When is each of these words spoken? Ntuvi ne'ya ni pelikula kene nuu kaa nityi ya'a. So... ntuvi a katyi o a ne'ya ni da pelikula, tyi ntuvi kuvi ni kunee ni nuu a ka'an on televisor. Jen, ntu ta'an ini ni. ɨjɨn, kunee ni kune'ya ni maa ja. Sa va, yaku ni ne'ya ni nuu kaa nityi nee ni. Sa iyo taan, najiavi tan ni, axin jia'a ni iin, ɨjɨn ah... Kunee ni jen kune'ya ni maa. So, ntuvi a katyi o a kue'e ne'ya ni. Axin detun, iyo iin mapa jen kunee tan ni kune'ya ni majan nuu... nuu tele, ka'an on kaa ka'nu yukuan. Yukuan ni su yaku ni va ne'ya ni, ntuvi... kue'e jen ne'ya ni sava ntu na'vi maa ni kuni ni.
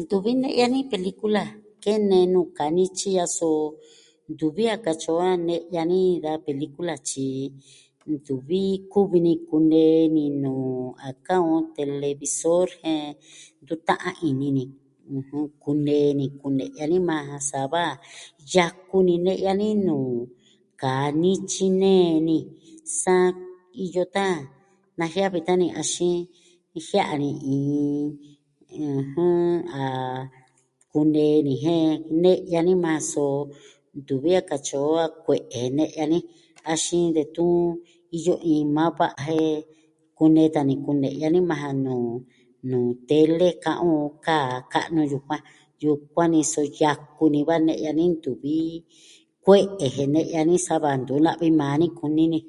Ntuvi 0.00 0.32
ne'ya 0.42 0.66
ni 0.74 0.80
pelikula 0.90 1.42
kene 1.82 2.18
nuu 2.32 2.48
kaa 2.56 2.74
nityi 2.76 3.08
ya'a. 3.18 3.34
So... 3.38 3.50
ntuvi 4.32 4.64
a 4.74 4.76
katyi 4.84 5.10
o 5.16 5.18
a 5.30 5.32
ne'ya 5.48 5.82
ni 5.92 6.00
da 6.24 6.32
pelikula, 6.46 6.94
tyi 7.08 7.28
ntuvi 8.14 8.60
kuvi 8.92 9.18
ni 9.26 9.32
kunee 9.48 9.98
ni 10.14 10.24
nuu 10.42 10.72
a 11.06 11.08
ka'an 11.26 11.50
on 11.54 11.64
televisor. 11.76 12.66
Jen, 12.80 13.08
ntu 13.62 13.74
ta'an 13.88 14.14
ini 14.28 14.48
ni. 14.56 14.64
ɨjɨn, 15.12 15.44
kunee 15.62 16.08
ni 16.18 16.26
kune'ya 16.40 16.84
ni 16.90 16.96
maa 17.08 17.24
ja. 17.28 17.36
Sa 17.50 17.60
va, 17.72 17.84
yaku 18.52 18.96
ni 19.06 19.14
ne'ya 19.26 19.52
ni 19.60 19.68
nuu 19.86 20.12
kaa 20.80 21.04
nityi 21.22 21.66
nee 21.82 22.10
ni. 22.28 22.38
Sa 23.00 23.14
iyo 23.84 24.02
taan, 24.14 24.40
najiavi 24.98 25.40
tan 25.46 25.56
ni, 25.60 25.66
axin 25.80 26.16
jia'a 26.86 27.14
ni 27.22 27.30
iin, 27.54 28.06
ɨjɨn 28.88 29.40
ah... 29.80 30.22
Kunee 30.92 31.36
ni 31.46 31.52
jen 31.62 31.92
kune'ya 32.06 32.60
ni 32.66 32.72
maa. 32.84 33.00
So, 33.12 33.24
ntuvi 33.98 34.30
a 34.38 34.40
katyi 34.48 34.76
o 34.90 34.96
a 35.04 35.06
kue'e 35.24 35.60
ne'ya 35.76 36.04
ni. 36.12 36.18
Axin 36.72 37.06
detun, 37.16 37.60
iyo 38.16 38.34
iin 38.50 38.66
mapa 38.76 39.06
jen 39.24 39.54
kunee 40.16 40.48
tan 40.54 40.64
ni 40.68 40.74
kune'ya 40.84 41.26
ni 41.34 41.40
majan 41.50 41.74
nuu... 41.86 42.08
nuu 42.70 42.88
tele, 43.08 43.48
ka'an 43.64 43.82
on 43.98 44.10
kaa 44.26 44.46
ka'nu 44.72 45.00
yukuan. 45.12 45.42
Yukuan 45.82 46.28
ni 46.32 46.40
su 46.52 46.60
yaku 46.80 47.24
ni 47.32 47.40
va 47.48 47.54
ne'ya 47.66 47.90
ni, 47.98 48.04
ntuvi... 48.14 48.54
kue'e 49.44 49.86
jen 49.96 50.08
ne'ya 50.14 50.40
ni 50.48 50.54
sava 50.66 50.90
ntu 51.00 51.14
na'vi 51.24 51.48
maa 51.60 51.74
ni 51.80 51.86
kuni 51.98 52.24
ni. 52.32 52.40